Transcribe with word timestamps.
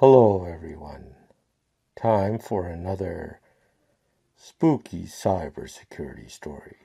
Hello, 0.00 0.46
everyone. 0.50 1.14
Time 1.94 2.38
for 2.38 2.66
another 2.66 3.38
spooky 4.34 5.04
cybersecurity 5.04 6.30
story 6.30 6.78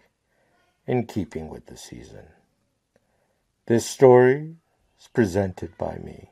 in 0.86 1.06
keeping 1.06 1.48
with 1.48 1.68
the 1.68 1.78
season. 1.78 2.26
This 3.68 3.86
story 3.86 4.58
is 5.00 5.08
presented 5.08 5.78
by 5.78 5.98
me. 5.98 6.32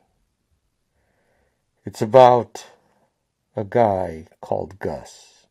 It's 1.86 2.02
about 2.02 2.66
a 3.56 3.62
guy 3.62 4.26
called 4.40 4.80
Gus. 4.80 5.46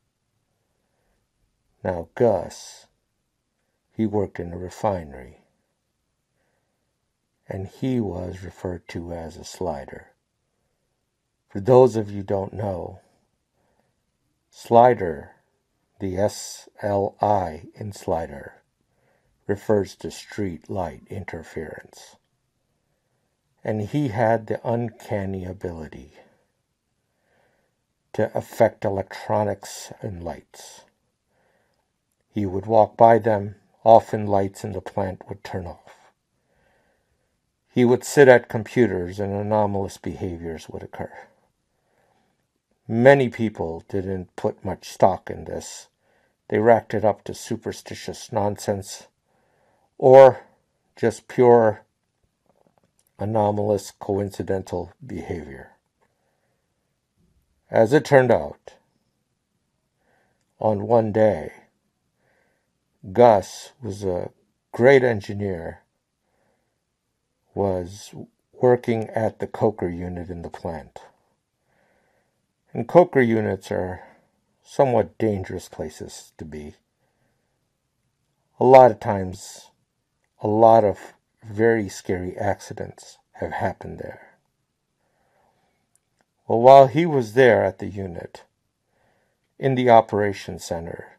Now, 1.83 2.09
Gus, 2.15 2.87
he 3.91 4.05
worked 4.05 4.41
in 4.41 4.51
a 4.51 4.57
refinery, 4.57 5.45
and 7.47 7.68
he 7.68 8.01
was 8.01 8.43
referred 8.43 8.89
to 8.89 9.14
as 9.14 9.37
a 9.37 9.45
slider. 9.45 10.07
For 11.47 11.61
those 11.61 11.95
of 11.95 12.11
you 12.11 12.23
don't 12.23 12.51
know, 12.51 13.00
slider, 14.50 15.31
the 16.00 16.15
SLI 16.15 17.67
in 17.75 17.93
slider, 17.93 18.64
refers 19.47 19.95
to 19.95 20.11
street 20.11 20.70
light 20.70 21.04
interference. 21.09 22.17
And 23.64 23.81
he 23.81 24.09
had 24.09 24.47
the 24.47 24.59
uncanny 24.67 25.45
ability 25.45 26.14
to 28.13 28.35
affect 28.37 28.85
electronics 28.85 29.91
and 30.01 30.23
lights. 30.23 30.81
He 32.33 32.45
would 32.45 32.66
walk 32.66 32.95
by 32.97 33.20
them, 33.20 33.55
often 33.83 34.28
lights 34.28 34.64
in 34.64 34.72
the 34.72 34.81
plant 34.81 35.28
would 35.28 35.44
turn 35.44 35.67
off. 35.67 36.11
He 37.73 37.83
would 37.86 38.03
sit 38.03 38.28
at 38.28 38.50
computers 38.50 39.20
and 39.20 39.33
anomalous 39.33 39.97
behaviors 39.97 40.70
would 40.70 40.83
occur. 40.83 41.28
Many 42.88 43.30
people 43.30 43.83
didn't 43.88 44.36
put 44.36 44.64
much 44.64 44.89
stock 44.89 45.30
in 45.30 45.45
this. 45.45 45.88
They 46.50 46.59
racked 46.59 46.94
it 46.94 47.03
up 47.03 47.23
to 47.23 47.33
superstitious 47.33 48.31
nonsense 48.31 49.08
or 49.98 50.42
just 50.95 51.27
pure 51.27 51.83
anomalous 53.17 53.92
coincidental 53.92 54.92
behavior. 55.05 55.73
As 57.69 57.94
it 57.94 58.06
turned 58.06 58.31
out, 58.31 58.75
on 60.59 60.88
one 60.88 61.11
day, 61.11 61.52
Gus 63.11 63.72
was 63.81 64.03
a 64.03 64.31
great 64.72 65.03
engineer, 65.03 65.81
was 67.53 68.14
working 68.53 69.09
at 69.09 69.39
the 69.39 69.47
coker 69.47 69.89
unit 69.89 70.30
in 70.30 70.42
the 70.42 70.50
plant. 70.50 71.00
And 72.72 72.88
coker 72.88 73.22
units 73.22 73.72
are 73.72 74.02
somewhat 74.64 75.17
dangerous 75.17 75.67
places 75.67 76.31
to 76.38 76.45
be. 76.45 76.75
A 78.59 78.64
lot 78.64 78.92
of 78.92 79.00
times, 79.00 79.72
a 80.42 80.48
lot 80.48 80.83
of 80.83 81.14
very 81.44 81.89
scary 81.89 82.38
accidents 82.38 83.17
have 83.33 83.52
happened 83.52 84.00
there. 84.00 84.33
Well, 86.47 86.59
while 86.59 86.88
he 86.88 87.05
was 87.05 87.33
there 87.33 87.63
at 87.63 87.80
the 87.80 87.88
unit, 87.88 88.44
in 89.58 89.75
the 89.75 89.89
operations 89.89 90.66
center, 90.66 91.17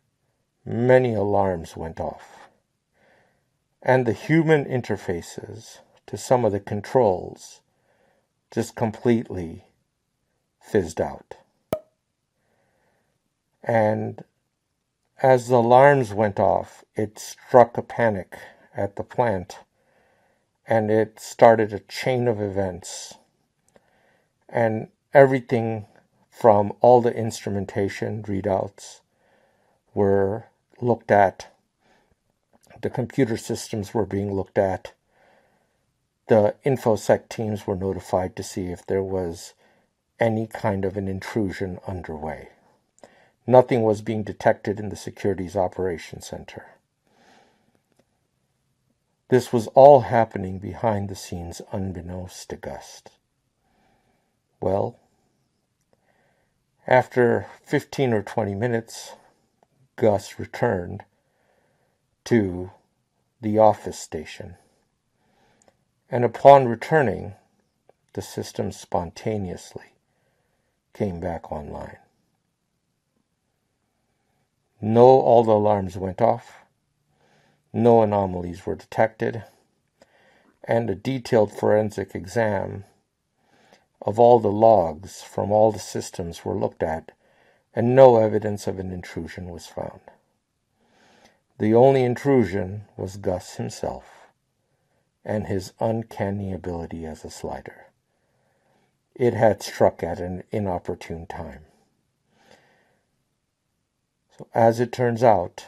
many 0.65 1.15
alarms 1.15 1.77
went 1.77 1.99
off. 1.99 2.49
And 3.83 4.07
the 4.07 4.13
human 4.13 4.65
interfaces 4.65 5.79
to 6.07 6.17
some 6.17 6.45
of 6.45 6.53
the 6.53 6.61
controls 6.61 7.61
just 8.51 8.77
completely 8.77 9.65
fizzed 10.61 11.01
out. 11.01 11.37
And 13.63 14.25
as 15.23 15.49
the 15.49 15.57
alarms 15.57 16.13
went 16.13 16.39
off, 16.39 16.85
it 16.95 17.19
struck 17.19 17.79
a 17.79 17.83
panic 17.83 18.37
at 18.77 18.97
the 18.97 19.03
plant 19.03 19.61
and 20.67 20.91
it 20.91 21.21
started 21.21 21.73
a 21.73 21.79
chain 21.81 22.29
of 22.29 22.41
events. 22.41 23.15
And 24.49 24.89
everything 25.15 25.87
from 26.29 26.73
all 26.81 27.01
the 27.01 27.15
instrumentation 27.15 28.23
readouts 28.25 29.01
were 29.95 30.47
looked 30.81 31.11
at, 31.11 31.53
the 32.83 32.91
computer 32.91 33.37
systems 33.37 33.95
were 33.95 34.05
being 34.05 34.35
looked 34.35 34.59
at, 34.59 34.93
the 36.27 36.55
InfoSec 36.65 37.29
teams 37.29 37.67
were 37.67 37.77
notified 37.77 38.35
to 38.35 38.43
see 38.43 38.67
if 38.67 38.85
there 38.85 39.03
was 39.03 39.55
any 40.19 40.47
kind 40.47 40.85
of 40.85 40.97
an 40.97 41.07
intrusion 41.07 41.79
underway. 41.87 42.49
Nothing 43.47 43.83
was 43.83 44.01
being 44.01 44.23
detected 44.23 44.81
in 44.81 44.89
the 44.89 44.97
Securities 44.97 45.55
Operations 45.55 46.27
Center. 46.27 46.67
This 49.29 49.53
was 49.53 49.67
all 49.69 50.01
happening 50.01 50.59
behind 50.59 51.09
the 51.09 51.15
scenes 51.15 51.61
unbeknownst 51.73 52.51
to 52.51 52.57
Gus. 52.57 53.03
Well, 54.61 54.99
after 56.87 57.47
15 57.63 58.13
or 58.13 58.23
20 58.23 58.55
minutes, 58.55 59.13
Gus 59.97 60.39
returned 60.39 61.05
to 62.25 62.71
the 63.41 63.59
office 63.59 63.99
station. 63.99 64.57
And 66.11 66.25
upon 66.25 66.69
returning, 66.69 67.35
the 68.13 68.23
system 68.23 68.71
spontaneously 68.71 69.95
came 70.93 71.21
back 71.21 71.51
online. 71.51 71.99
No, 74.81 75.05
all 75.05 75.43
the 75.43 75.53
alarms 75.53 75.97
went 75.97 76.21
off. 76.21 76.59
No 77.73 78.03
anomalies 78.03 78.67
were 78.67 78.77
detected. 78.77 79.45
And 80.63 80.89
a 80.91 80.95
detailed 80.95 81.53
forensic 81.53 82.15
exam 82.15 82.85
of 84.03 84.19
all 84.19 84.39
the 84.39 84.53
logs 84.53 85.23
from 85.23 85.51
all 85.51 85.73
the 85.73 85.79
systems 85.79 86.45
were 86.45 86.55
looked 86.55 86.83
at, 86.83 87.13
and 87.75 87.95
no 87.95 88.17
evidence 88.17 88.67
of 88.67 88.79
an 88.79 88.93
intrusion 88.93 89.49
was 89.49 89.67
found. 89.67 90.01
The 91.59 91.75
only 91.75 92.05
intrusion 92.05 92.85
was 92.97 93.17
Gus 93.17 93.57
himself 93.57 94.29
and 95.25 95.47
his 95.47 95.73
uncanny 95.81 96.53
ability 96.53 97.07
as 97.07 97.25
a 97.25 97.31
slider. 97.31 97.87
It 99.15 99.35
had 99.35 99.63
struck 99.63 100.03
at 100.03 100.21
an 100.21 100.43
inopportune 100.51 101.27
time. 101.27 101.65
So, 104.37 104.49
as 104.53 104.81
it 104.81 104.91
turns 104.91 105.23
out, 105.23 105.67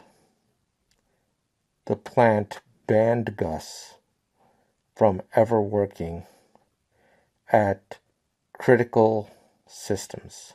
the 1.86 1.96
plant 1.96 2.60
banned 2.88 3.36
Gus 3.36 3.94
from 4.94 5.22
ever 5.34 5.60
working 5.60 6.24
at 7.52 7.98
critical 8.58 9.30
systems. 9.66 10.54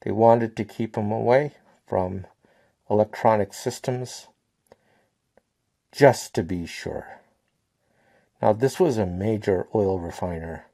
They 0.00 0.10
wanted 0.10 0.56
to 0.56 0.64
keep 0.64 0.96
him 0.96 1.10
away 1.12 1.52
from 1.86 2.26
electronic 2.90 3.54
systems 3.54 4.26
just 5.92 6.34
to 6.34 6.42
be 6.42 6.66
sure. 6.66 7.20
Now, 8.40 8.52
this 8.52 8.80
was 8.80 8.98
a 8.98 9.06
major 9.06 9.68
oil 9.74 10.00
refiner 10.00 10.66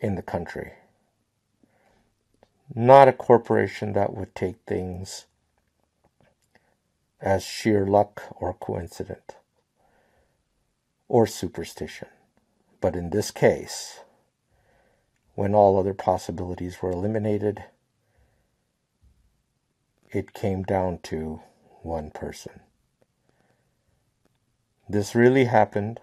in 0.00 0.16
the 0.16 0.22
country, 0.22 0.72
not 2.74 3.08
a 3.08 3.12
corporation 3.12 3.94
that 3.94 4.14
would 4.14 4.34
take 4.34 4.56
things 4.66 5.24
as 7.20 7.42
sheer 7.42 7.86
luck 7.86 8.22
or 8.36 8.52
coincidence 8.52 9.32
or 11.08 11.26
superstition. 11.26 12.08
But 12.82 12.96
in 12.96 13.10
this 13.10 13.30
case, 13.30 14.00
when 15.34 15.54
all 15.54 15.78
other 15.78 15.94
possibilities 15.94 16.80
were 16.80 16.90
eliminated, 16.90 17.64
it 20.10 20.32
came 20.32 20.62
down 20.62 20.98
to 21.02 21.40
one 21.82 22.10
person. 22.10 22.60
This 24.88 25.14
really 25.14 25.46
happened, 25.46 26.00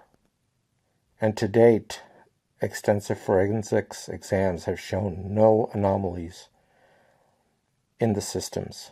and 1.20 1.38
to 1.38 1.48
date, 1.48 2.02
extensive 2.62 3.20
forensics 3.20 4.10
exams 4.10 4.66
have 4.66 4.80
shown 4.80 5.34
no 5.34 5.70
anomalies 5.74 6.50
in 8.00 8.14
the 8.14 8.22
systems 8.22 8.92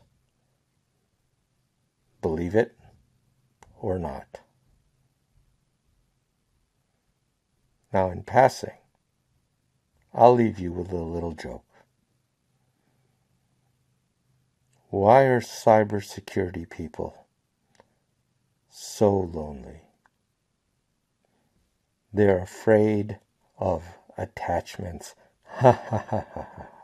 Believe 2.21 2.53
it 2.53 2.77
or 3.79 3.97
not. 3.97 4.41
Now, 7.93 8.11
in 8.11 8.23
passing, 8.23 8.77
I'll 10.13 10.33
leave 10.33 10.59
you 10.59 10.71
with 10.71 10.91
a 10.91 10.97
little 10.97 11.33
joke. 11.33 11.63
Why 14.89 15.23
are 15.23 15.41
cybersecurity 15.41 16.69
people 16.69 17.25
so 18.69 19.11
lonely? 19.15 19.81
They're 22.11 22.39
afraid 22.39 23.19
of 23.57 23.83
attachments. 24.17 25.15
Ha 25.51 25.71
ha 25.71 26.05
ha 26.09 26.25
ha 26.35 26.47
ha. 26.55 26.78